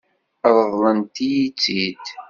Ṛeḍlent-iyi-tt-id? 0.55 2.05